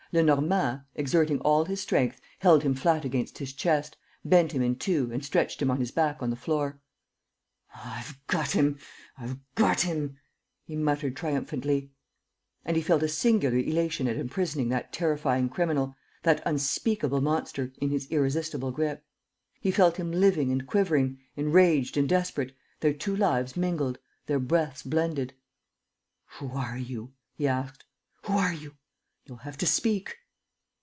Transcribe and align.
Lenormand, 0.13 0.81
exerting 0.93 1.39
all 1.39 1.63
his 1.63 1.79
strength, 1.79 2.19
held 2.39 2.63
him 2.63 2.73
flat 2.75 3.05
against 3.05 3.37
his 3.37 3.53
chest, 3.53 3.95
bent 4.25 4.51
him 4.51 4.61
in 4.61 4.75
two 4.75 5.09
and 5.13 5.23
stretched 5.23 5.61
him 5.61 5.71
on 5.71 5.79
his 5.79 5.89
back 5.91 6.21
on 6.21 6.29
the 6.29 6.35
floor. 6.35 6.81
"Ah, 7.73 7.97
I've 7.99 8.19
got 8.27 8.51
him, 8.51 8.77
I've 9.17 9.37
got 9.55 9.79
him!" 9.79 10.17
he 10.65 10.75
muttered 10.75 11.15
triumphantly. 11.15 11.91
And 12.65 12.75
he 12.75 12.83
felt 12.83 13.03
a 13.03 13.07
singular 13.07 13.55
elation 13.59 14.05
at 14.09 14.17
imprisoning 14.17 14.67
that 14.67 14.91
terrifying 14.91 15.47
criminal, 15.47 15.95
that 16.23 16.43
unspeakable 16.45 17.21
monster, 17.21 17.71
in 17.79 17.89
his 17.91 18.05
irresistible 18.11 18.71
grip. 18.71 19.05
He 19.61 19.71
felt 19.71 19.95
him 19.95 20.11
living 20.11 20.51
and 20.51 20.67
quivering, 20.67 21.19
enraged 21.37 21.95
and 21.95 22.09
desperate, 22.09 22.53
their 22.81 22.91
two 22.91 23.15
lives 23.15 23.55
mingled, 23.55 23.97
their 24.25 24.39
breaths 24.39 24.83
blended: 24.83 25.35
"Who 26.39 26.49
are 26.51 26.77
you?" 26.77 27.13
he 27.35 27.47
asked. 27.47 27.85
"Who 28.23 28.33
are 28.33 28.51
you?... 28.53 28.75
You'll 29.25 29.37
have 29.37 29.57
to 29.59 29.67
speak. 29.67 30.17